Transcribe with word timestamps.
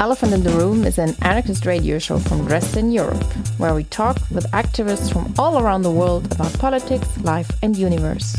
Elephant 0.00 0.32
in 0.32 0.42
the 0.42 0.50
Room 0.50 0.84
is 0.84 0.98
an 0.98 1.14
anarchist 1.22 1.66
radio 1.66 1.98
show 1.98 2.18
from 2.18 2.46
Dresden, 2.46 2.90
Europe, 2.90 3.22
where 3.58 3.74
we 3.74 3.84
talk 3.84 4.16
with 4.30 4.50
activists 4.50 5.12
from 5.12 5.32
all 5.38 5.58
around 5.58 5.82
the 5.82 5.90
world 5.90 6.30
about 6.32 6.52
politics, 6.58 7.06
life, 7.22 7.50
and 7.62 7.76
universe. 7.76 8.36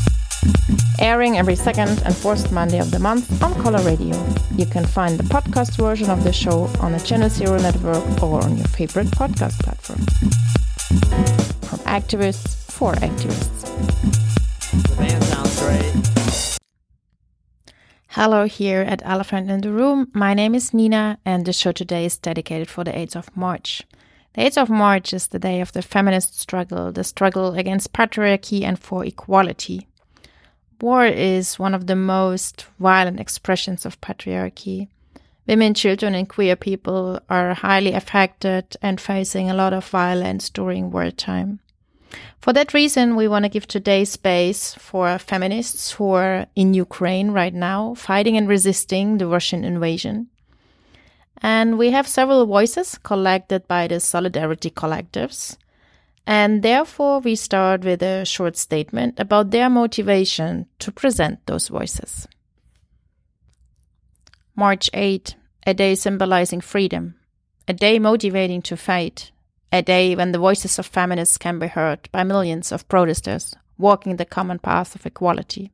Airing 1.00 1.38
every 1.38 1.56
second 1.56 2.02
and 2.04 2.14
fourth 2.14 2.52
Monday 2.52 2.78
of 2.78 2.90
the 2.90 2.98
month 2.98 3.42
on 3.42 3.54
coloRadio. 3.54 4.16
You 4.58 4.66
can 4.66 4.84
find 4.84 5.18
the 5.18 5.24
podcast 5.24 5.76
version 5.76 6.10
of 6.10 6.24
the 6.24 6.32
show 6.32 6.70
on 6.80 6.92
the 6.92 7.00
Channel 7.00 7.30
Zero 7.30 7.58
network 7.58 8.22
or 8.22 8.44
on 8.44 8.56
your 8.58 8.68
favorite 8.68 9.08
podcast 9.08 9.58
platform. 9.60 10.00
From 11.62 11.78
activists 11.80 12.54
for 12.70 12.92
activists. 12.94 14.25
Hello, 18.18 18.46
here 18.46 18.80
at 18.80 19.02
Elephant 19.04 19.50
in 19.50 19.60
the 19.60 19.70
Room. 19.70 20.10
My 20.14 20.32
name 20.32 20.54
is 20.54 20.72
Nina, 20.72 21.18
and 21.26 21.44
the 21.44 21.52
show 21.52 21.70
today 21.70 22.06
is 22.06 22.16
dedicated 22.16 22.66
for 22.66 22.82
the 22.82 22.90
8th 22.90 23.14
of 23.14 23.36
March. 23.36 23.82
The 24.32 24.40
8th 24.40 24.62
of 24.62 24.70
March 24.70 25.12
is 25.12 25.26
the 25.26 25.38
day 25.38 25.60
of 25.60 25.72
the 25.72 25.82
feminist 25.82 26.40
struggle, 26.40 26.90
the 26.90 27.04
struggle 27.04 27.52
against 27.52 27.92
patriarchy 27.92 28.62
and 28.62 28.78
for 28.78 29.04
equality. 29.04 29.86
War 30.80 31.04
is 31.04 31.58
one 31.58 31.74
of 31.74 31.88
the 31.88 31.94
most 31.94 32.64
violent 32.80 33.20
expressions 33.20 33.84
of 33.84 34.00
patriarchy. 34.00 34.88
Women, 35.46 35.74
children, 35.74 36.14
and 36.14 36.26
queer 36.26 36.56
people 36.56 37.20
are 37.28 37.52
highly 37.52 37.92
affected 37.92 38.78
and 38.80 38.98
facing 38.98 39.50
a 39.50 39.54
lot 39.54 39.74
of 39.74 39.86
violence 39.86 40.48
during 40.48 40.90
wartime. 40.90 41.60
For 42.40 42.52
that 42.52 42.74
reason, 42.74 43.16
we 43.16 43.28
want 43.28 43.44
to 43.44 43.48
give 43.48 43.66
today 43.66 44.04
space 44.04 44.74
for 44.74 45.18
feminists 45.18 45.92
who 45.92 46.12
are 46.12 46.46
in 46.54 46.74
Ukraine 46.74 47.30
right 47.30 47.54
now, 47.54 47.94
fighting 47.94 48.36
and 48.36 48.48
resisting 48.48 49.18
the 49.18 49.26
Russian 49.26 49.64
invasion. 49.64 50.28
And 51.42 51.76
we 51.76 51.90
have 51.90 52.06
several 52.06 52.46
voices 52.46 52.98
collected 52.98 53.66
by 53.68 53.88
the 53.88 54.00
Solidarity 54.00 54.70
Collectives. 54.70 55.56
And 56.26 56.62
therefore, 56.62 57.20
we 57.20 57.36
start 57.36 57.84
with 57.84 58.02
a 58.02 58.24
short 58.24 58.56
statement 58.56 59.18
about 59.18 59.50
their 59.50 59.70
motivation 59.70 60.66
to 60.80 60.90
present 60.90 61.44
those 61.46 61.68
voices. 61.68 62.26
March 64.56 64.88
8, 64.94 65.34
a 65.66 65.74
day 65.74 65.94
symbolizing 65.94 66.60
freedom, 66.60 67.14
a 67.68 67.72
day 67.72 67.98
motivating 67.98 68.62
to 68.62 68.76
fight, 68.76 69.30
a 69.76 69.82
day 69.82 70.14
when 70.14 70.32
the 70.32 70.38
voices 70.38 70.78
of 70.78 70.86
feminists 70.86 71.38
can 71.38 71.58
be 71.58 71.66
heard 71.66 72.08
by 72.10 72.24
millions 72.24 72.72
of 72.72 72.88
protesters 72.88 73.54
walking 73.78 74.16
the 74.16 74.24
common 74.24 74.58
path 74.58 74.94
of 74.94 75.06
equality. 75.06 75.70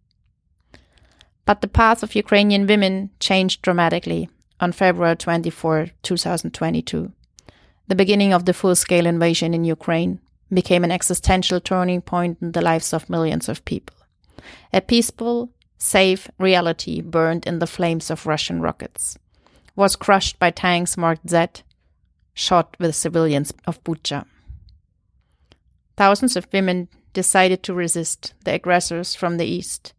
But 1.44 1.60
the 1.60 1.68
path 1.68 2.02
of 2.02 2.14
Ukrainian 2.14 2.66
women 2.66 3.10
changed 3.20 3.62
dramatically 3.62 4.28
on 4.60 4.72
February 4.72 5.16
24, 5.16 5.88
2022. 6.02 7.12
The 7.88 7.94
beginning 7.94 8.32
of 8.32 8.44
the 8.44 8.54
full 8.54 8.76
scale 8.76 9.06
invasion 9.06 9.54
in 9.54 9.64
Ukraine 9.64 10.20
became 10.52 10.84
an 10.84 10.92
existential 10.92 11.60
turning 11.60 12.00
point 12.00 12.38
in 12.40 12.52
the 12.52 12.60
lives 12.60 12.92
of 12.92 13.10
millions 13.10 13.48
of 13.48 13.64
people. 13.64 13.96
A 14.72 14.80
peaceful, 14.80 15.50
safe 15.78 16.30
reality 16.38 17.00
burned 17.00 17.46
in 17.46 17.58
the 17.58 17.66
flames 17.66 18.10
of 18.10 18.26
Russian 18.26 18.60
rockets, 18.60 19.18
was 19.74 19.96
crushed 19.96 20.38
by 20.38 20.50
tanks 20.50 20.96
marked 20.96 21.28
Z 21.28 21.62
shot 22.34 22.76
with 22.78 22.94
civilians 22.94 23.52
of 23.66 23.82
Bucha. 23.84 24.26
Thousands 25.96 26.36
of 26.36 26.48
women 26.52 26.88
decided 27.12 27.62
to 27.62 27.74
resist 27.74 28.34
the 28.44 28.54
aggressors 28.54 29.14
from 29.14 29.36
the 29.36 29.46
east. 29.46 29.92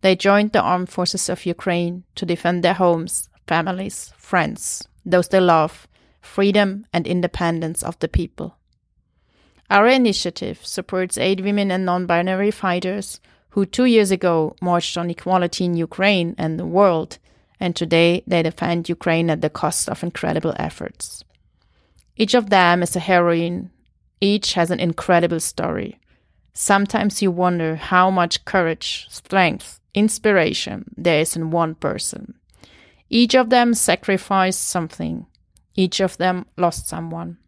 They 0.00 0.14
joined 0.14 0.52
the 0.52 0.60
armed 0.60 0.90
forces 0.90 1.28
of 1.28 1.46
Ukraine 1.46 2.04
to 2.14 2.26
defend 2.26 2.62
their 2.62 2.74
homes, 2.74 3.28
families, 3.46 4.12
friends, 4.16 4.86
those 5.04 5.28
they 5.28 5.40
love, 5.40 5.88
freedom 6.20 6.86
and 6.92 7.06
independence 7.06 7.82
of 7.82 7.98
the 7.98 8.08
people. 8.08 8.56
Our 9.70 9.86
initiative 9.88 10.64
supports 10.64 11.18
eight 11.18 11.42
women 11.42 11.70
and 11.70 11.84
non 11.84 12.06
binary 12.06 12.50
fighters 12.50 13.20
who 13.50 13.66
two 13.66 13.86
years 13.86 14.10
ago 14.10 14.54
marched 14.62 14.96
on 14.96 15.10
equality 15.10 15.64
in 15.64 15.76
Ukraine 15.76 16.34
and 16.38 16.58
the 16.58 16.66
world, 16.66 17.18
and 17.58 17.74
today 17.74 18.22
they 18.26 18.42
defend 18.42 18.88
Ukraine 18.88 19.30
at 19.30 19.40
the 19.40 19.50
cost 19.50 19.88
of 19.88 20.02
incredible 20.02 20.54
efforts. 20.58 21.24
Each 22.20 22.34
of 22.34 22.50
them 22.50 22.82
is 22.82 22.96
a 22.96 23.00
heroine. 23.00 23.70
Each 24.20 24.54
has 24.54 24.72
an 24.72 24.80
incredible 24.80 25.38
story. 25.38 26.00
Sometimes 26.52 27.22
you 27.22 27.30
wonder 27.30 27.76
how 27.76 28.10
much 28.10 28.44
courage, 28.44 29.06
strength, 29.08 29.78
inspiration 29.94 30.92
there 30.96 31.20
is 31.20 31.36
in 31.36 31.52
one 31.52 31.76
person. 31.76 32.34
Each 33.08 33.36
of 33.36 33.50
them 33.50 33.72
sacrificed 33.72 34.64
something. 34.64 35.26
Each 35.76 36.00
of 36.00 36.16
them 36.16 36.46
lost 36.56 36.88
someone. 36.88 37.38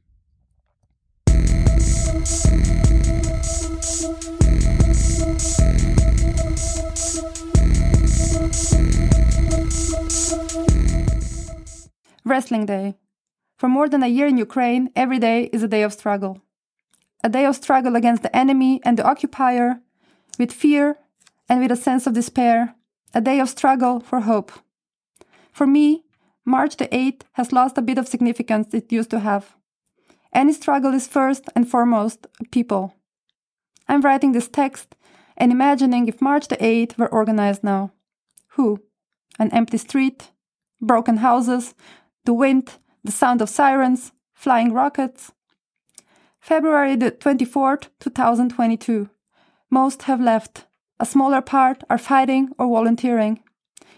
Wrestling 12.24 12.66
Day. 12.66 12.94
For 13.60 13.68
more 13.68 13.90
than 13.90 14.02
a 14.02 14.08
year 14.08 14.26
in 14.26 14.38
Ukraine, 14.38 14.88
every 14.96 15.18
day 15.18 15.50
is 15.52 15.62
a 15.62 15.68
day 15.68 15.82
of 15.82 15.92
struggle. 15.92 16.40
A 17.22 17.28
day 17.28 17.44
of 17.44 17.54
struggle 17.56 17.94
against 17.94 18.22
the 18.22 18.34
enemy 18.34 18.80
and 18.86 18.96
the 18.96 19.04
occupier, 19.04 19.82
with 20.38 20.50
fear 20.50 20.96
and 21.46 21.60
with 21.60 21.70
a 21.70 21.76
sense 21.76 22.06
of 22.06 22.14
despair. 22.14 22.74
A 23.12 23.20
day 23.20 23.38
of 23.38 23.50
struggle 23.50 24.00
for 24.00 24.20
hope. 24.20 24.50
For 25.52 25.66
me, 25.66 26.04
March 26.46 26.78
the 26.78 26.88
8th 26.88 27.20
has 27.32 27.52
lost 27.52 27.76
a 27.76 27.82
bit 27.82 27.98
of 27.98 28.08
significance 28.08 28.72
it 28.72 28.90
used 28.90 29.10
to 29.10 29.20
have. 29.20 29.54
Any 30.32 30.54
struggle 30.54 30.94
is 30.94 31.06
first 31.06 31.44
and 31.54 31.68
foremost 31.68 32.28
people. 32.50 32.94
I'm 33.86 34.00
writing 34.00 34.32
this 34.32 34.48
text 34.48 34.96
and 35.36 35.52
imagining 35.52 36.08
if 36.08 36.22
March 36.22 36.48
the 36.48 36.56
8th 36.56 36.96
were 36.96 37.12
organized 37.12 37.62
now. 37.62 37.92
Who? 38.54 38.80
An 39.38 39.52
empty 39.52 39.76
street, 39.76 40.30
broken 40.80 41.18
houses, 41.18 41.74
the 42.24 42.32
wind, 42.32 42.78
the 43.04 43.12
sound 43.12 43.40
of 43.42 43.48
sirens, 43.48 44.12
flying 44.34 44.72
rockets. 44.72 45.32
February 46.40 46.96
the 46.96 47.10
24th, 47.10 47.88
2022. 48.00 49.10
Most 49.70 50.02
have 50.02 50.20
left. 50.20 50.66
A 50.98 51.06
smaller 51.06 51.40
part 51.40 51.82
are 51.88 51.98
fighting 51.98 52.50
or 52.58 52.66
volunteering. 52.66 53.42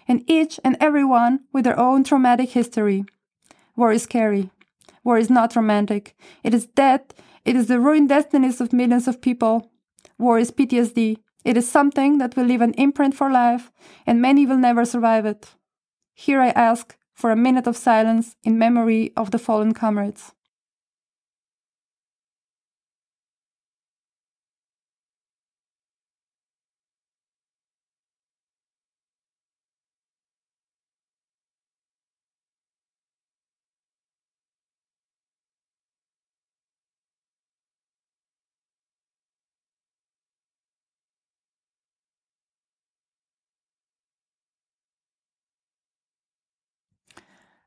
And 0.07 0.25
each 0.29 0.59
and 0.65 0.77
every 0.81 1.05
one 1.05 1.41
with 1.53 1.65
their 1.65 1.79
own 1.79 2.05
traumatic 2.05 2.51
history. 2.51 3.05
War 3.77 3.93
is 3.93 4.03
scary. 4.03 4.51
War 5.05 5.19
is 5.19 5.31
not 5.31 5.57
romantic. 5.57 6.17
It 6.43 6.55
is 6.55 6.67
death. 6.67 7.15
It 7.45 7.57
is 7.57 7.67
the 7.67 7.81
ruined 7.81 8.09
destinies 8.09 8.61
of 8.61 8.73
millions 8.73 9.09
of 9.09 9.21
people. 9.21 9.71
War 10.19 10.39
is 10.39 10.51
PTSD. 10.51 11.19
It 11.45 11.57
is 11.57 11.69
something 11.69 12.19
that 12.19 12.37
will 12.37 12.45
leave 12.45 12.61
an 12.61 12.75
imprint 12.75 13.15
for 13.15 13.31
life, 13.31 13.73
and 14.07 14.23
many 14.23 14.47
will 14.47 14.59
never 14.59 14.85
survive 14.85 15.27
it. 15.27 15.51
Here 16.15 16.41
I 16.41 16.51
ask, 16.51 16.97
for 17.15 17.31
a 17.31 17.37
minute 17.37 17.67
of 17.67 17.77
silence 17.77 18.37
in 18.43 18.59
memory 18.59 19.13
of 19.17 19.31
the 19.31 19.39
fallen 19.39 19.73
comrades. 19.75 20.33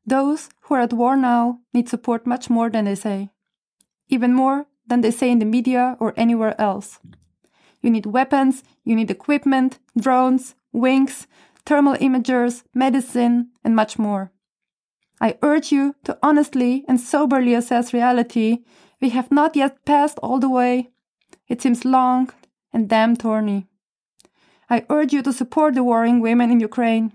Those 0.05 0.49
who 0.61 0.75
are 0.75 0.81
at 0.81 0.93
war 0.93 1.15
now 1.15 1.59
need 1.73 1.89
support 1.89 2.27
much 2.27 2.49
more 2.49 2.69
than 2.69 2.85
they 2.85 2.95
say, 2.95 3.29
even 4.07 4.33
more 4.33 4.67
than 4.87 5.01
they 5.01 5.11
say 5.11 5.31
in 5.31 5.39
the 5.39 5.45
media 5.45 5.97
or 5.99 6.13
anywhere 6.15 6.59
else. 6.61 6.99
You 7.81 7.89
need 7.89 8.05
weapons, 8.05 8.63
you 8.83 8.95
need 8.95 9.09
equipment, 9.09 9.79
drones, 9.99 10.55
wings, 10.71 11.27
thermal 11.65 11.95
imagers, 11.95 12.63
medicine, 12.73 13.49
and 13.63 13.75
much 13.75 13.97
more. 13.97 14.31
I 15.19 15.37
urge 15.41 15.71
you 15.71 15.95
to 16.03 16.17
honestly 16.21 16.83
and 16.87 16.99
soberly 16.99 17.53
assess 17.53 17.93
reality. 17.93 18.59
We 19.01 19.09
have 19.09 19.31
not 19.31 19.55
yet 19.55 19.85
passed 19.85 20.19
all 20.19 20.39
the 20.39 20.49
way. 20.49 20.91
It 21.47 21.61
seems 21.61 21.85
long 21.85 22.31
and 22.73 22.89
damn 22.89 23.15
thorny. 23.15 23.67
I 24.69 24.85
urge 24.89 25.13
you 25.13 25.21
to 25.23 25.33
support 25.33 25.75
the 25.75 25.83
warring 25.83 26.19
women 26.19 26.51
in 26.51 26.59
Ukraine. 26.59 27.13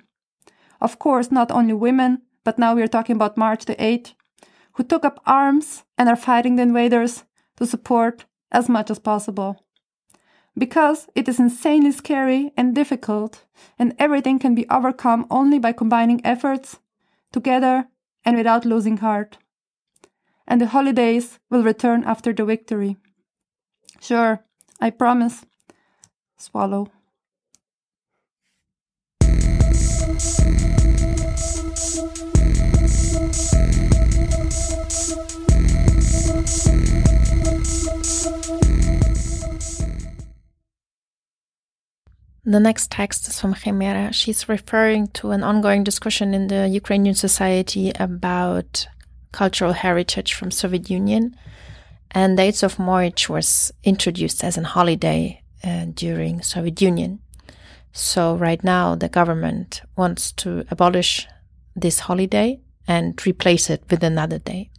Of 0.81 0.99
course, 0.99 1.31
not 1.31 1.51
only 1.51 1.75
women, 1.75 2.23
but 2.45 2.59
now 2.59 2.75
we 2.75 2.83
are 2.83 2.89
talking 2.89 3.17
about 3.17 3.37
March 3.37 3.65
the 3.65 3.77
8th, 3.77 4.15
who 4.75 4.85
took 4.85 5.05
up 5.05 5.21
arms 5.27 5.85
and 5.99 6.09
are 6.09 6.17
fighting 6.17 6.57
the 6.57 6.63
invaders 6.63 7.25
to 7.57 7.67
support 7.67 8.25
as 8.51 8.69
much 8.69 8.91
as 8.91 8.99
possible. 8.99 9.65
Because 10.57 11.09
it 11.15 11.29
is 11.29 11.39
insanely 11.39 11.93
scary 11.93 12.53
and 12.57 12.75
difficult, 12.75 13.45
and 13.79 13.95
everything 13.99 14.39
can 14.39 14.55
be 14.55 14.69
overcome 14.69 15.27
only 15.31 15.59
by 15.59 15.73
combining 15.73 16.25
efforts, 16.25 16.79
together 17.33 17.87
and 18.25 18.37
without 18.37 18.65
losing 18.65 18.99
heart. 18.99 19.39
And 20.47 20.61
the 20.61 20.67
holidays 20.67 21.39
will 21.49 21.63
return 21.63 22.03
after 22.05 22.33
the 22.33 22.45
victory. 22.45 22.97
Sure, 24.01 24.45
I 24.81 24.91
promise. 24.91 25.45
Swallow. 26.37 26.89
The 42.45 42.59
next 42.59 42.91
text 42.91 43.29
is 43.29 43.39
from 43.39 43.55
Chimera. 43.55 44.15
She's 44.15 44.49
referring 44.49 45.09
to 45.09 45.33
an 45.33 45.43
ongoing 45.43 45.85
discussion 45.85 46.33
in 46.33 46.47
the 46.47 46.69
Ukrainian 46.69 47.15
society 47.15 47.93
about 48.01 48.87
cultural 49.31 49.73
heritage 49.73 50.33
from 50.33 50.51
Soviet 50.51 50.89
Union. 50.89 51.37
And 52.13 52.39
8th 52.39 52.63
of 52.63 52.79
March 52.79 53.29
was 53.29 53.73
introduced 53.85 54.43
as 54.43 54.57
a 54.57 54.65
holiday 54.65 55.43
uh, 55.63 55.87
during 55.93 56.41
Soviet 56.41 56.81
Union. 56.81 57.21
So 57.93 58.37
right 58.37 58.65
now 58.65 58.95
the 58.95 59.11
government 59.11 59.83
wants 59.97 60.33
to 60.33 60.65
abolish 60.71 61.29
this 61.77 62.01
holiday 62.01 62.61
and 62.89 63.21
replace 63.27 63.69
it 63.69 63.85
with 63.91 64.03
another 64.03 64.39
day. 64.39 64.71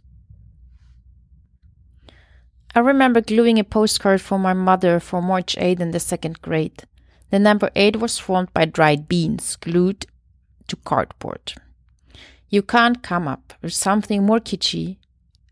I 2.74 2.80
remember 2.80 3.20
gluing 3.20 3.60
a 3.60 3.64
postcard 3.64 4.20
for 4.20 4.38
my 4.38 4.52
mother 4.52 4.98
for 4.98 5.22
March 5.22 5.56
8 5.58 5.80
in 5.80 5.92
the 5.92 6.00
second 6.00 6.42
grade. 6.42 6.84
The 7.32 7.38
number 7.38 7.70
8 7.74 7.96
was 7.96 8.18
formed 8.18 8.52
by 8.52 8.66
dried 8.66 9.08
beans 9.08 9.56
glued 9.56 10.04
to 10.68 10.76
cardboard. 10.76 11.54
You 12.50 12.60
can't 12.60 13.02
come 13.02 13.26
up 13.26 13.54
with 13.62 13.72
something 13.72 14.22
more 14.22 14.38
kitschy 14.38 14.98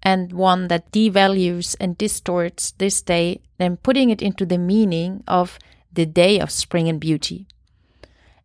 and 0.03 0.31
one 0.35 0.69
that 0.69 0.93
devalues 0.93 1.77
and 1.81 1.97
distorts 1.97 2.73
this 2.73 3.01
day 3.01 3.41
than 3.57 3.79
putting 3.79 4.11
it 4.11 4.21
into 4.21 4.45
the 4.45 4.59
meaning 4.59 5.25
of 5.27 5.59
the 5.91 6.05
day 6.05 6.39
of 6.39 6.51
spring 6.51 6.87
and 6.87 7.01
beauty. 7.01 7.47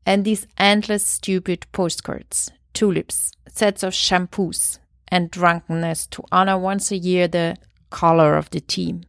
And 0.06 0.24
these 0.24 0.48
endless 0.58 1.06
stupid 1.06 1.66
postcards, 1.74 2.54
tulips, 2.74 3.34
sets 3.50 3.84
of 3.84 3.92
shampoos, 3.92 4.80
and 5.10 5.30
drunkenness 5.30 6.08
to 6.08 6.24
honor 6.32 6.58
once 6.58 6.90
a 6.90 6.98
year 6.98 7.28
the 7.28 7.58
color 7.90 8.38
of 8.38 8.50
the 8.52 8.62
team. 8.62 9.04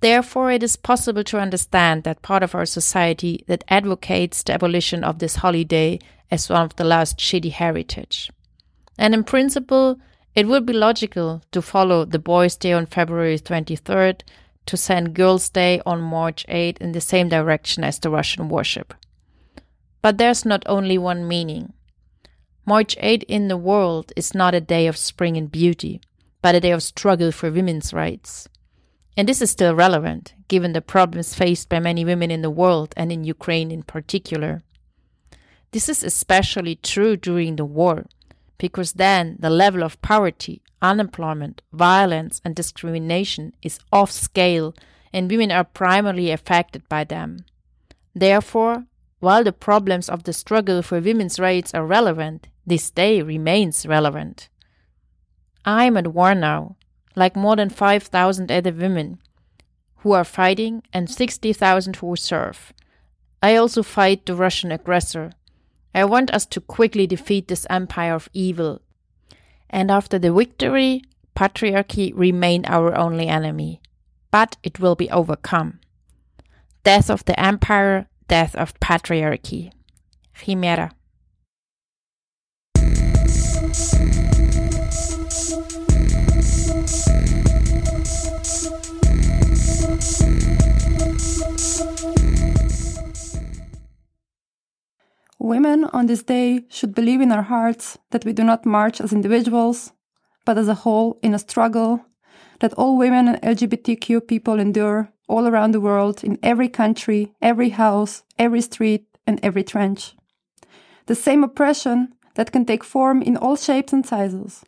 Therefore, 0.00 0.50
it 0.50 0.62
is 0.62 0.76
possible 0.76 1.24
to 1.24 1.40
understand 1.40 2.04
that 2.04 2.22
part 2.22 2.42
of 2.42 2.54
our 2.54 2.66
society 2.66 3.44
that 3.46 3.64
advocates 3.68 4.42
the 4.42 4.52
abolition 4.52 5.02
of 5.02 5.18
this 5.18 5.36
holiday 5.36 5.98
as 6.30 6.50
one 6.50 6.62
of 6.62 6.76
the 6.76 6.84
last 6.84 7.18
shitty 7.18 7.52
heritage. 7.52 8.30
And 8.98 9.14
in 9.14 9.24
principle, 9.24 9.98
it 10.34 10.46
would 10.46 10.66
be 10.66 10.72
logical 10.72 11.42
to 11.52 11.62
follow 11.62 12.04
the 12.04 12.18
Boys' 12.18 12.56
Day 12.56 12.72
on 12.72 12.86
February 12.86 13.38
23rd 13.38 14.20
to 14.66 14.76
send 14.76 15.14
Girls' 15.14 15.48
Day 15.48 15.80
on 15.86 16.00
March 16.00 16.44
8 16.48 16.78
in 16.78 16.92
the 16.92 17.00
same 17.00 17.28
direction 17.28 17.84
as 17.84 17.98
the 17.98 18.10
Russian 18.10 18.48
worship. 18.48 18.92
But 20.02 20.18
there's 20.18 20.44
not 20.44 20.62
only 20.66 20.98
one 20.98 21.26
meaning. 21.26 21.72
March 22.66 22.96
8 23.00 23.22
in 23.24 23.48
the 23.48 23.56
world 23.56 24.12
is 24.16 24.34
not 24.34 24.54
a 24.54 24.60
day 24.60 24.86
of 24.88 24.96
spring 24.96 25.36
and 25.36 25.50
beauty, 25.50 26.00
but 26.42 26.54
a 26.54 26.60
day 26.60 26.72
of 26.72 26.82
struggle 26.82 27.32
for 27.32 27.50
women's 27.50 27.94
rights. 27.94 28.48
And 29.16 29.28
this 29.28 29.40
is 29.40 29.50
still 29.50 29.74
relevant, 29.74 30.34
given 30.48 30.72
the 30.72 30.82
problems 30.82 31.34
faced 31.34 31.68
by 31.68 31.80
many 31.80 32.04
women 32.04 32.30
in 32.30 32.42
the 32.42 32.50
world 32.50 32.92
and 32.96 33.10
in 33.10 33.24
Ukraine 33.24 33.70
in 33.70 33.82
particular. 33.82 34.62
This 35.72 35.88
is 35.88 36.02
especially 36.02 36.76
true 36.76 37.16
during 37.16 37.56
the 37.56 37.64
war, 37.64 38.06
because 38.58 38.94
then 38.94 39.36
the 39.38 39.50
level 39.50 39.82
of 39.82 40.00
poverty, 40.02 40.62
unemployment, 40.82 41.62
violence, 41.72 42.40
and 42.44 42.54
discrimination 42.54 43.54
is 43.62 43.78
off 43.90 44.10
scale, 44.10 44.74
and 45.12 45.30
women 45.30 45.50
are 45.50 45.64
primarily 45.64 46.30
affected 46.30 46.86
by 46.88 47.04
them. 47.04 47.44
Therefore, 48.14 48.84
while 49.20 49.44
the 49.44 49.52
problems 49.52 50.10
of 50.10 50.24
the 50.24 50.32
struggle 50.32 50.82
for 50.82 51.00
women's 51.00 51.40
rights 51.40 51.74
are 51.74 51.86
relevant, 51.86 52.48
this 52.66 52.90
day 52.90 53.22
remains 53.22 53.86
relevant. 53.86 54.48
I 55.64 55.84
am 55.84 55.96
at 55.96 56.08
war 56.08 56.34
now, 56.34 56.76
like 57.16 57.34
more 57.34 57.56
than 57.56 57.70
5,000 57.70 58.52
other 58.52 58.72
women 58.72 59.18
who 59.96 60.12
are 60.12 60.24
fighting 60.24 60.82
and 60.92 61.10
60,000 61.10 61.96
who 61.96 62.14
serve. 62.14 62.72
I 63.42 63.56
also 63.56 63.82
fight 63.82 64.26
the 64.26 64.34
Russian 64.34 64.70
aggressor. 64.70 65.32
I 65.94 66.04
want 66.04 66.30
us 66.30 66.46
to 66.46 66.60
quickly 66.60 67.06
defeat 67.06 67.48
this 67.48 67.66
empire 67.70 68.14
of 68.14 68.28
evil. 68.32 68.82
And 69.70 69.90
after 69.90 70.18
the 70.18 70.32
victory, 70.32 71.02
patriarchy 71.34 72.12
remain 72.14 72.64
our 72.66 72.96
only 72.96 73.28
enemy. 73.28 73.80
But 74.30 74.58
it 74.62 74.78
will 74.78 74.94
be 74.94 75.10
overcome. 75.10 75.80
Death 76.84 77.10
of 77.10 77.24
the 77.24 77.38
empire, 77.40 78.06
death 78.28 78.54
of 78.54 78.78
patriarchy. 78.78 79.72
Chimera. 80.34 80.92
Women 95.38 95.84
on 95.92 96.06
this 96.06 96.22
day 96.22 96.64
should 96.68 96.94
believe 96.94 97.20
in 97.20 97.30
our 97.32 97.42
hearts 97.42 97.98
that 98.10 98.24
we 98.24 98.32
do 98.32 98.42
not 98.42 98.64
march 98.64 99.00
as 99.00 99.12
individuals, 99.12 99.92
but 100.44 100.56
as 100.56 100.68
a 100.68 100.74
whole 100.74 101.18
in 101.22 101.34
a 101.34 101.38
struggle 101.38 102.04
that 102.60 102.72
all 102.74 102.96
women 102.96 103.28
and 103.28 103.42
LGBTQ 103.42 104.26
people 104.26 104.58
endure 104.58 105.10
all 105.28 105.46
around 105.46 105.72
the 105.72 105.80
world, 105.80 106.22
in 106.22 106.38
every 106.42 106.68
country, 106.68 107.32
every 107.42 107.70
house, 107.70 108.22
every 108.38 108.60
street, 108.60 109.06
and 109.26 109.40
every 109.42 109.64
trench. 109.64 110.14
The 111.06 111.14
same 111.14 111.42
oppression 111.42 112.14
that 112.34 112.52
can 112.52 112.64
take 112.64 112.84
form 112.84 113.22
in 113.22 113.36
all 113.36 113.56
shapes 113.56 113.92
and 113.92 114.06
sizes, 114.06 114.64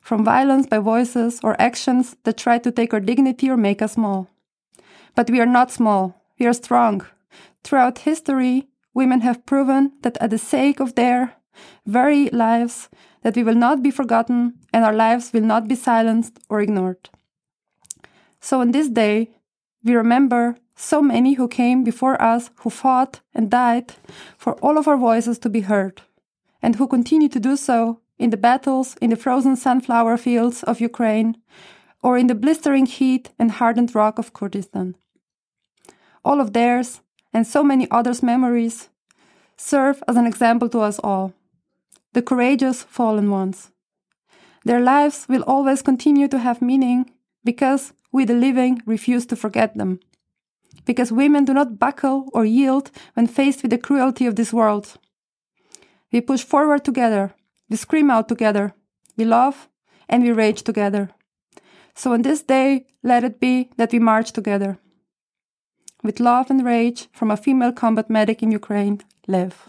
from 0.00 0.24
violence 0.24 0.66
by 0.66 0.78
voices 0.78 1.40
or 1.44 1.60
actions 1.60 2.16
that 2.24 2.36
try 2.36 2.58
to 2.58 2.72
take 2.72 2.92
our 2.92 3.00
dignity 3.00 3.48
or 3.48 3.56
make 3.56 3.80
us 3.82 3.92
small. 3.92 4.28
But 5.14 5.30
we 5.30 5.40
are 5.40 5.46
not 5.46 5.70
small, 5.70 6.20
we 6.38 6.46
are 6.46 6.52
strong. 6.52 7.06
Throughout 7.62 7.98
history, 7.98 8.68
women 8.94 9.20
have 9.20 9.44
proven 9.44 9.92
that 10.02 10.16
at 10.20 10.30
the 10.30 10.38
sake 10.38 10.80
of 10.80 10.94
their 10.94 11.34
very 11.86 12.30
lives, 12.30 12.88
that 13.22 13.36
we 13.36 13.42
will 13.42 13.54
not 13.54 13.82
be 13.82 13.90
forgotten 13.90 14.54
and 14.72 14.84
our 14.84 14.92
lives 14.92 15.32
will 15.32 15.42
not 15.42 15.68
be 15.68 15.74
silenced 15.74 16.38
or 16.48 16.60
ignored. 16.60 17.10
So 18.40 18.60
on 18.60 18.72
this 18.72 18.88
day, 18.88 19.30
we 19.82 19.94
remember 19.94 20.56
so 20.76 21.02
many 21.02 21.34
who 21.34 21.48
came 21.48 21.84
before 21.84 22.20
us, 22.20 22.50
who 22.56 22.70
fought 22.70 23.20
and 23.34 23.50
died 23.50 23.94
for 24.36 24.54
all 24.54 24.78
of 24.78 24.88
our 24.88 24.96
voices 24.96 25.38
to 25.40 25.48
be 25.48 25.60
heard, 25.60 26.02
and 26.62 26.76
who 26.76 26.88
continue 26.88 27.28
to 27.28 27.40
do 27.40 27.56
so 27.56 28.00
in 28.18 28.30
the 28.30 28.36
battles 28.36 28.96
in 29.00 29.10
the 29.10 29.16
frozen 29.16 29.56
sunflower 29.56 30.16
fields 30.16 30.62
of 30.62 30.80
Ukraine 30.80 31.36
or 32.02 32.18
in 32.18 32.26
the 32.26 32.34
blistering 32.34 32.86
heat 32.86 33.30
and 33.38 33.50
hardened 33.52 33.94
rock 33.94 34.18
of 34.18 34.32
Kurdistan. 34.32 34.94
All 36.24 36.40
of 36.40 36.52
theirs 36.52 37.00
and 37.34 37.46
so 37.46 37.64
many 37.64 37.90
others' 37.90 38.22
memories 38.22 38.88
serve 39.56 40.02
as 40.08 40.16
an 40.16 40.24
example 40.24 40.68
to 40.68 40.80
us 40.80 40.98
all 41.00 41.34
the 42.14 42.22
courageous 42.22 42.84
fallen 42.84 43.28
ones. 43.28 43.72
Their 44.64 44.80
lives 44.80 45.26
will 45.28 45.42
always 45.42 45.82
continue 45.82 46.28
to 46.28 46.38
have 46.38 46.62
meaning 46.62 47.10
because 47.44 47.92
we, 48.12 48.24
the 48.24 48.34
living, 48.34 48.82
refuse 48.86 49.26
to 49.26 49.36
forget 49.36 49.76
them. 49.76 49.98
Because 50.84 51.10
women 51.10 51.44
do 51.44 51.52
not 51.52 51.80
buckle 51.80 52.30
or 52.32 52.44
yield 52.44 52.92
when 53.14 53.26
faced 53.26 53.62
with 53.62 53.72
the 53.72 53.78
cruelty 53.78 54.26
of 54.26 54.36
this 54.36 54.52
world. 54.52 54.96
We 56.12 56.20
push 56.20 56.44
forward 56.44 56.84
together, 56.84 57.34
we 57.68 57.76
scream 57.76 58.12
out 58.12 58.28
together, 58.28 58.74
we 59.16 59.24
love, 59.24 59.68
and 60.08 60.22
we 60.22 60.30
rage 60.30 60.62
together. 60.62 61.10
So 61.96 62.12
on 62.12 62.22
this 62.22 62.42
day, 62.42 62.86
let 63.02 63.24
it 63.24 63.40
be 63.40 63.70
that 63.76 63.90
we 63.90 63.98
march 63.98 64.30
together 64.30 64.78
with 66.04 66.20
love 66.20 66.50
and 66.50 66.64
rage 66.64 67.08
from 67.12 67.30
a 67.30 67.36
female 67.36 67.72
combat 67.72 68.10
medic 68.10 68.42
in 68.42 68.52
Ukraine, 68.52 69.00
Lev. 69.26 69.68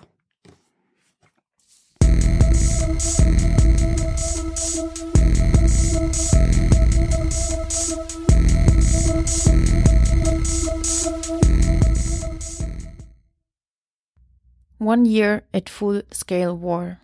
One 14.78 15.06
year 15.06 15.44
at 15.54 15.70
full 15.70 16.04
scale 16.12 16.56
war. 16.56 17.00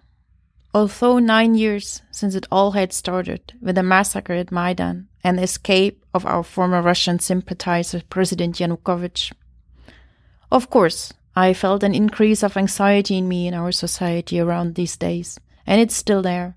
Although 0.73 1.19
nine 1.19 1.55
years 1.55 2.01
since 2.11 2.33
it 2.33 2.47
all 2.49 2.71
had 2.71 2.93
started 2.93 3.53
with 3.61 3.75
the 3.75 3.83
massacre 3.83 4.33
at 4.33 4.53
Maidan 4.53 5.09
and 5.21 5.37
the 5.37 5.43
escape 5.43 6.05
of 6.13 6.25
our 6.25 6.43
former 6.43 6.81
Russian 6.81 7.19
sympathizer, 7.19 8.01
President 8.09 8.55
Yanukovych. 8.55 9.33
Of 10.49 10.69
course, 10.69 11.11
I 11.35 11.53
felt 11.53 11.83
an 11.83 11.93
increase 11.93 12.41
of 12.41 12.55
anxiety 12.55 13.17
in 13.17 13.27
me 13.27 13.47
and 13.47 13.55
our 13.55 13.73
society 13.73 14.39
around 14.39 14.75
these 14.75 14.95
days, 14.95 15.39
and 15.67 15.81
it's 15.81 15.95
still 15.95 16.21
there. 16.21 16.55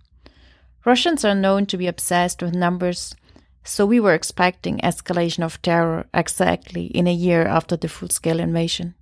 Russians 0.84 1.24
are 1.24 1.34
known 1.34 1.66
to 1.66 1.76
be 1.76 1.88
obsessed 1.88 2.40
with 2.40 2.54
numbers, 2.54 3.16
so 3.64 3.84
we 3.84 3.98
were 3.98 4.14
expecting 4.14 4.78
escalation 4.78 5.42
of 5.42 5.60
terror 5.62 6.06
exactly 6.14 6.86
in 6.86 7.08
a 7.08 7.12
year 7.12 7.46
after 7.46 7.76
the 7.76 7.88
full 7.88 8.10
scale 8.10 8.38
invasion. 8.38 8.94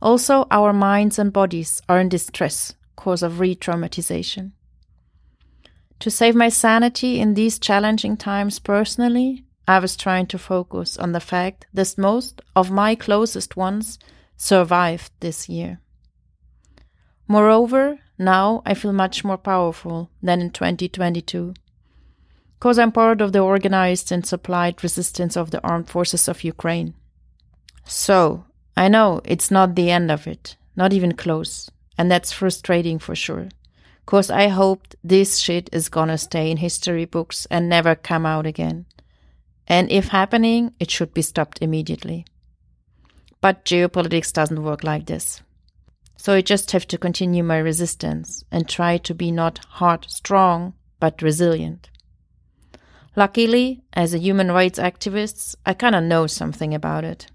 Also, 0.00 0.46
our 0.50 0.72
minds 0.72 1.18
and 1.18 1.32
bodies 1.32 1.82
are 1.88 1.98
in 1.98 2.08
distress 2.08 2.74
cause 2.96 3.22
of 3.22 3.40
re 3.40 3.54
traumatization. 3.54 4.52
To 6.00 6.10
save 6.10 6.34
my 6.34 6.48
sanity 6.48 7.20
in 7.20 7.34
these 7.34 7.58
challenging 7.58 8.16
times 8.16 8.58
personally, 8.58 9.44
I 9.68 9.78
was 9.78 9.96
trying 9.96 10.26
to 10.26 10.38
focus 10.38 10.96
on 10.96 11.12
the 11.12 11.20
fact 11.20 11.66
that 11.72 11.98
most 11.98 12.42
of 12.54 12.70
my 12.70 12.94
closest 12.94 13.56
ones 13.56 13.98
survived 14.36 15.10
this 15.20 15.48
year. 15.48 15.80
Moreover, 17.26 17.98
now 18.18 18.62
I 18.64 18.74
feel 18.74 18.92
much 18.92 19.24
more 19.24 19.38
powerful 19.38 20.10
than 20.22 20.40
in 20.40 20.50
2022. 20.50 21.54
Because 22.58 22.78
I'm 22.78 22.92
part 22.92 23.20
of 23.20 23.32
the 23.32 23.40
organized 23.40 24.12
and 24.12 24.24
supplied 24.24 24.82
resistance 24.82 25.36
of 25.36 25.50
the 25.50 25.62
armed 25.66 25.90
forces 25.90 26.28
of 26.28 26.44
Ukraine. 26.44 26.94
So, 27.84 28.44
I 28.76 28.88
know 28.88 29.20
it's 29.24 29.50
not 29.50 29.74
the 29.74 29.90
end 29.90 30.10
of 30.10 30.26
it, 30.26 30.56
not 30.76 30.92
even 30.92 31.12
close, 31.14 31.70
and 31.98 32.10
that's 32.10 32.32
frustrating 32.32 32.98
for 32.98 33.14
sure. 33.14 33.48
Cause 34.06 34.30
I 34.30 34.48
hoped 34.48 34.94
this 35.02 35.38
shit 35.38 35.68
is 35.72 35.88
gonna 35.88 36.18
stay 36.18 36.50
in 36.50 36.58
history 36.58 37.04
books 37.04 37.46
and 37.50 37.68
never 37.68 37.94
come 37.94 38.24
out 38.24 38.46
again. 38.46 38.86
And 39.66 39.90
if 39.90 40.08
happening, 40.08 40.74
it 40.78 40.90
should 40.90 41.12
be 41.12 41.22
stopped 41.22 41.58
immediately. 41.60 42.24
But 43.40 43.64
geopolitics 43.64 44.32
doesn't 44.32 44.62
work 44.62 44.84
like 44.84 45.06
this. 45.06 45.42
So 46.16 46.34
I 46.34 46.40
just 46.40 46.70
have 46.70 46.86
to 46.88 46.98
continue 46.98 47.42
my 47.42 47.58
resistance 47.58 48.44
and 48.50 48.68
try 48.68 48.98
to 48.98 49.14
be 49.14 49.30
not 49.32 49.58
hard 49.58 50.08
strong, 50.08 50.74
but 51.00 51.20
resilient. 51.20 51.90
Luckily, 53.16 53.82
as 53.92 54.14
a 54.14 54.18
human 54.18 54.52
rights 54.52 54.78
activist, 54.78 55.56
I 55.64 55.74
kinda 55.74 56.00
know 56.00 56.26
something 56.26 56.74
about 56.74 57.04
it. 57.04 57.26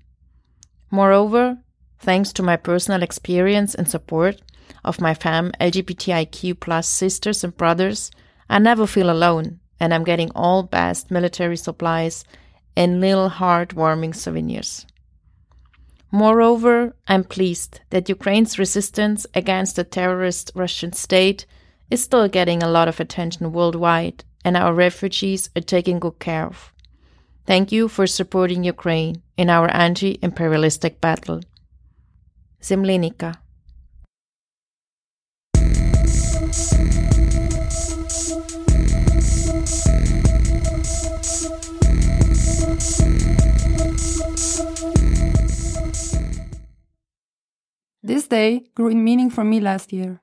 Moreover, 0.89 1.57
thanks 1.99 2.31
to 2.33 2.43
my 2.43 2.55
personal 2.55 3.03
experience 3.03 3.75
and 3.75 3.89
support 3.89 4.41
of 4.83 5.01
my 5.01 5.13
fam 5.13 5.51
LGBTIQ 5.59 6.59
plus 6.59 6.87
sisters 6.87 7.43
and 7.43 7.55
brothers, 7.55 8.11
I 8.49 8.59
never 8.59 8.85
feel 8.87 9.09
alone 9.09 9.59
and 9.81 9.95
I'm 9.95 10.03
getting 10.03 10.29
all 10.35 10.61
best 10.61 11.09
military 11.09 11.57
supplies 11.57 12.23
and 12.77 13.01
little 13.01 13.31
heartwarming 13.31 14.15
souvenirs. 14.15 14.85
Moreover, 16.11 16.95
I'm 17.07 17.23
pleased 17.23 17.81
that 17.89 18.07
Ukraine's 18.07 18.59
resistance 18.59 19.25
against 19.33 19.75
the 19.75 19.83
terrorist 19.83 20.51
Russian 20.53 20.93
state 20.93 21.47
is 21.89 22.03
still 22.03 22.27
getting 22.27 22.61
a 22.61 22.69
lot 22.69 22.87
of 22.87 22.99
attention 22.99 23.51
worldwide, 23.51 24.23
and 24.45 24.55
our 24.55 24.73
refugees 24.73 25.49
are 25.55 25.61
taken 25.61 25.97
good 25.99 26.19
care 26.19 26.45
of. 26.45 26.71
Thank 27.47 27.71
you 27.71 27.87
for 27.87 28.05
supporting 28.05 28.63
Ukraine 28.63 29.23
in 29.35 29.49
our 29.49 29.67
anti 29.71 30.19
imperialistic 30.21 31.01
battle. 31.01 31.41
Zemlenika. 32.61 33.37
This 48.03 48.27
day 48.27 48.65
grew 48.73 48.87
in 48.87 49.03
meaning 49.03 49.29
for 49.29 49.43
me 49.43 49.59
last 49.59 49.93
year. 49.93 50.21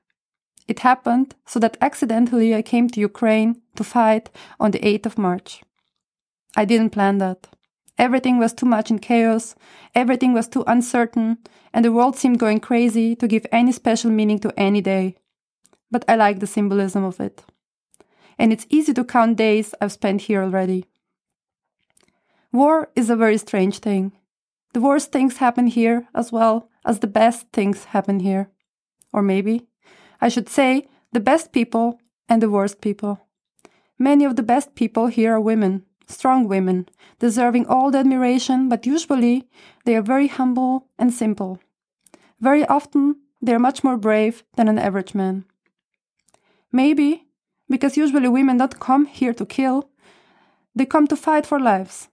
It 0.67 0.79
happened 0.79 1.35
so 1.45 1.59
that 1.59 1.77
accidentally 1.81 2.53
I 2.53 2.61
came 2.61 2.89
to 2.89 2.99
Ukraine 2.99 3.61
to 3.75 3.83
fight 3.83 4.29
on 4.59 4.71
the 4.71 4.79
8th 4.79 5.05
of 5.05 5.17
March. 5.17 5.63
I 6.55 6.65
didn't 6.65 6.91
plan 6.91 7.19
that. 7.19 7.47
Everything 7.97 8.37
was 8.37 8.53
too 8.53 8.65
much 8.65 8.91
in 8.91 8.99
chaos, 8.99 9.55
everything 9.95 10.33
was 10.33 10.47
too 10.47 10.63
uncertain, 10.67 11.37
and 11.73 11.83
the 11.83 11.91
world 11.91 12.15
seemed 12.15 12.39
going 12.39 12.59
crazy 12.59 13.15
to 13.15 13.27
give 13.27 13.45
any 13.51 13.71
special 13.71 14.11
meaning 14.11 14.39
to 14.39 14.53
any 14.57 14.81
day. 14.81 15.15
But 15.91 16.05
I 16.07 16.15
like 16.15 16.39
the 16.39 16.47
symbolism 16.47 17.03
of 17.03 17.19
it. 17.19 17.43
And 18.37 18.53
it's 18.53 18.67
easy 18.69 18.93
to 18.93 19.03
count 19.03 19.37
days 19.37 19.73
I've 19.81 19.91
spent 19.91 20.21
here 20.21 20.43
already. 20.43 20.85
War 22.51 22.89
is 22.95 23.09
a 23.09 23.15
very 23.15 23.37
strange 23.37 23.79
thing. 23.79 24.13
The 24.73 24.81
worst 24.81 25.11
things 25.11 25.37
happen 25.37 25.67
here 25.67 26.07
as 26.13 26.31
well 26.31 26.68
as 26.85 26.99
the 26.99 27.07
best 27.07 27.47
things 27.51 27.85
happen 27.85 28.19
here. 28.19 28.49
Or 29.11 29.21
maybe 29.21 29.67
I 30.21 30.29
should 30.29 30.49
say 30.49 30.87
the 31.11 31.19
best 31.19 31.51
people 31.51 31.99
and 32.27 32.41
the 32.41 32.49
worst 32.49 32.81
people. 32.81 33.27
Many 33.97 34.25
of 34.25 34.35
the 34.35 34.43
best 34.43 34.75
people 34.75 35.07
here 35.07 35.33
are 35.33 35.41
women, 35.41 35.83
strong 36.07 36.47
women, 36.47 36.87
deserving 37.19 37.67
all 37.67 37.91
the 37.91 37.99
admiration, 37.99 38.69
but 38.69 38.85
usually 38.85 39.47
they 39.85 39.95
are 39.95 40.01
very 40.01 40.27
humble 40.27 40.87
and 40.97 41.13
simple. 41.13 41.59
Very 42.39 42.65
often 42.67 43.17
they 43.41 43.53
are 43.53 43.59
much 43.59 43.83
more 43.83 43.97
brave 43.97 44.43
than 44.55 44.67
an 44.67 44.79
average 44.79 45.13
man. 45.13 45.45
Maybe 46.71 47.25
because 47.69 47.97
usually 47.97 48.27
women 48.27 48.57
don't 48.57 48.79
come 48.79 49.05
here 49.05 49.33
to 49.33 49.45
kill, 49.45 49.89
they 50.75 50.85
come 50.85 51.07
to 51.07 51.15
fight 51.15 51.45
for 51.45 51.59
lives. 51.59 52.09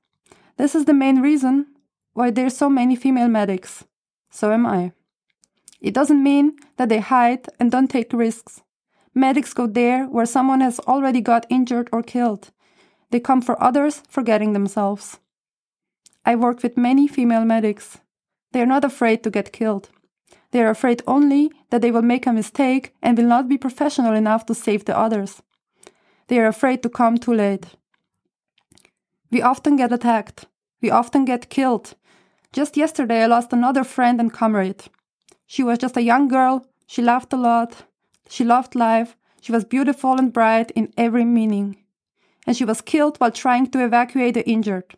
This 0.56 0.74
is 0.74 0.84
the 0.84 0.94
main 0.94 1.20
reason 1.20 1.66
why 2.12 2.30
there 2.30 2.46
are 2.46 2.50
so 2.50 2.68
many 2.68 2.96
female 2.96 3.28
medics. 3.28 3.84
So 4.30 4.52
am 4.52 4.66
I. 4.66 4.92
It 5.80 5.94
doesn't 5.94 6.22
mean 6.22 6.56
that 6.76 6.88
they 6.88 7.00
hide 7.00 7.46
and 7.60 7.70
don't 7.70 7.88
take 7.88 8.12
risks. 8.12 8.62
Medics 9.14 9.54
go 9.54 9.66
there 9.66 10.06
where 10.06 10.26
someone 10.26 10.60
has 10.60 10.78
already 10.80 11.20
got 11.20 11.46
injured 11.48 11.88
or 11.92 12.02
killed. 12.02 12.50
They 13.10 13.20
come 13.20 13.40
for 13.40 13.62
others 13.62 14.02
forgetting 14.08 14.52
themselves. 14.52 15.18
I 16.24 16.34
work 16.34 16.62
with 16.62 16.76
many 16.76 17.06
female 17.06 17.44
medics. 17.44 17.98
They 18.52 18.60
are 18.60 18.66
not 18.66 18.84
afraid 18.84 19.22
to 19.22 19.30
get 19.30 19.52
killed. 19.52 19.90
They 20.50 20.62
are 20.62 20.70
afraid 20.70 21.02
only 21.06 21.50
that 21.70 21.82
they 21.82 21.90
will 21.90 22.02
make 22.02 22.26
a 22.26 22.32
mistake 22.32 22.94
and 23.02 23.16
will 23.16 23.26
not 23.26 23.48
be 23.48 23.58
professional 23.58 24.14
enough 24.14 24.46
to 24.46 24.54
save 24.54 24.84
the 24.84 24.98
others. 24.98 25.42
They 26.28 26.38
are 26.40 26.46
afraid 26.46 26.82
to 26.82 26.88
come 26.88 27.18
too 27.18 27.34
late. 27.34 27.66
We 29.30 29.42
often 29.42 29.76
get 29.76 29.92
attacked. 29.92 30.46
We 30.80 30.90
often 30.90 31.24
get 31.24 31.50
killed 31.50 31.94
just 32.56 32.78
yesterday, 32.78 33.22
I 33.22 33.26
lost 33.26 33.52
another 33.52 33.84
friend 33.84 34.18
and 34.18 34.32
comrade. 34.32 34.84
She 35.46 35.62
was 35.62 35.78
just 35.78 35.98
a 35.98 36.02
young 36.02 36.26
girl. 36.26 36.64
She 36.86 37.02
laughed 37.02 37.34
a 37.34 37.36
lot. 37.36 37.84
She 38.30 38.44
loved 38.44 38.74
life. 38.74 39.14
She 39.42 39.52
was 39.52 39.66
beautiful 39.66 40.14
and 40.14 40.32
bright 40.32 40.70
in 40.70 40.90
every 40.96 41.26
meaning. 41.26 41.76
And 42.46 42.56
she 42.56 42.64
was 42.64 42.80
killed 42.80 43.18
while 43.18 43.30
trying 43.30 43.66
to 43.72 43.84
evacuate 43.84 44.32
the 44.32 44.48
injured. 44.48 44.94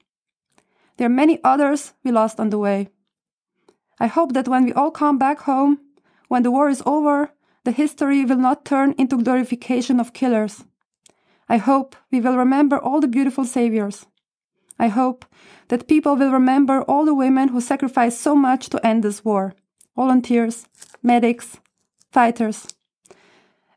There 0.96 1.06
are 1.06 1.20
many 1.22 1.40
others 1.42 1.94
we 2.04 2.12
lost 2.12 2.38
on 2.38 2.50
the 2.50 2.58
way. 2.58 2.90
I 3.98 4.06
hope 4.06 4.34
that 4.34 4.46
when 4.46 4.64
we 4.64 4.72
all 4.72 4.92
come 4.92 5.18
back 5.18 5.40
home, 5.40 5.80
when 6.28 6.44
the 6.44 6.52
war 6.52 6.68
is 6.68 6.82
over, 6.86 7.32
the 7.64 7.72
history 7.72 8.24
will 8.24 8.36
not 8.36 8.64
turn 8.64 8.94
into 8.98 9.20
glorification 9.20 9.98
of 9.98 10.12
killers. 10.12 10.64
I 11.48 11.56
hope 11.56 11.96
we 12.12 12.20
will 12.20 12.36
remember 12.36 12.78
all 12.78 13.00
the 13.00 13.08
beautiful 13.08 13.44
saviors. 13.44 14.06
I 14.78 14.88
hope 14.88 15.24
that 15.68 15.88
people 15.88 16.16
will 16.16 16.30
remember 16.30 16.82
all 16.82 17.04
the 17.04 17.14
women 17.14 17.48
who 17.48 17.60
sacrificed 17.60 18.20
so 18.20 18.34
much 18.34 18.68
to 18.70 18.86
end 18.86 19.02
this 19.02 19.24
war 19.24 19.54
volunteers, 19.96 20.64
medics, 21.02 21.58
fighters. 22.12 22.68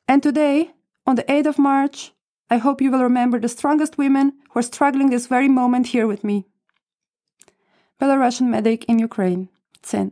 And 0.08 0.22
today, 0.22 0.70
on 1.08 1.16
the 1.16 1.24
8th 1.24 1.48
of 1.48 1.58
March, 1.58 2.14
I 2.48 2.58
hope 2.58 2.80
you 2.80 2.92
will 2.92 3.02
remember 3.02 3.40
the 3.40 3.50
strongest 3.50 3.98
women 3.98 4.34
who 4.50 4.60
are 4.60 4.64
struggling 4.74 5.10
this 5.10 5.26
very 5.26 5.48
moment 5.48 5.88
here 5.88 6.06
with 6.06 6.24
me. 6.24 6.46
Belarusian 8.00 8.50
medic 8.50 8.86
in 8.86 9.00
Ukraine, 9.00 9.50
Tsen. 9.82 10.12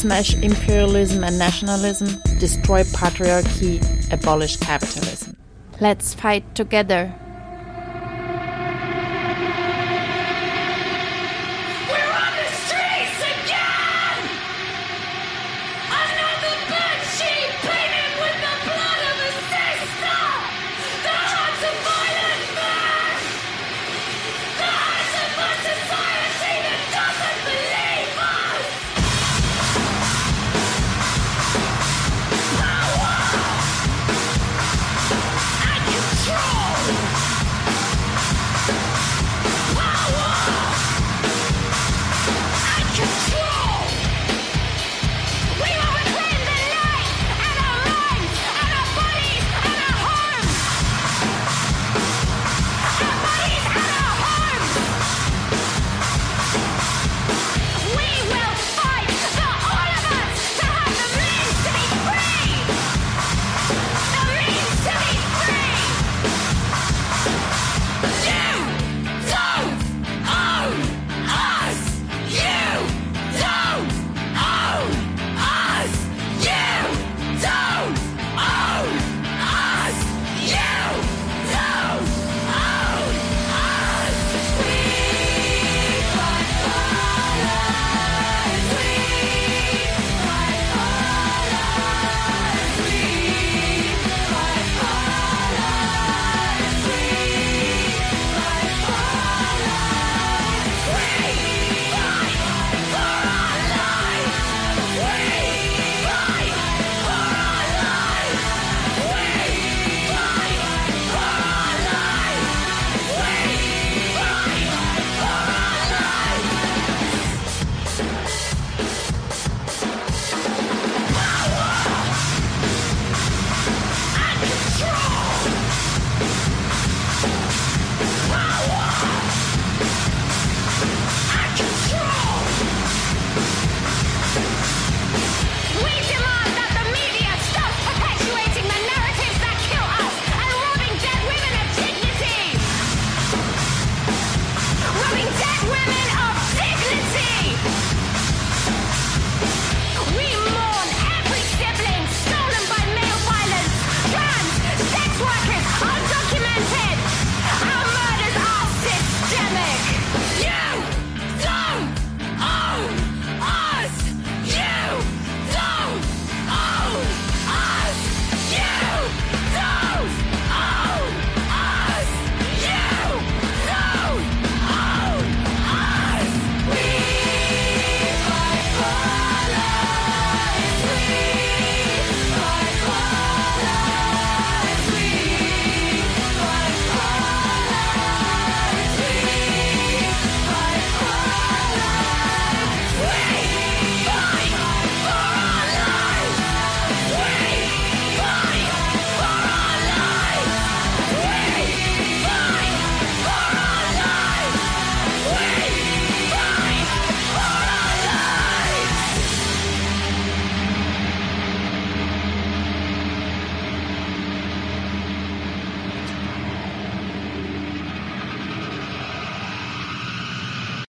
Smash 0.02 0.34
imperialism 0.34 1.22
and 1.22 1.38
nationalism, 1.38 2.08
destroy 2.40 2.82
patriarchy, 2.82 3.80
abolish 4.12 4.56
capitalism. 4.56 5.36
Let's 5.80 6.12
fight 6.12 6.56
together 6.56 7.14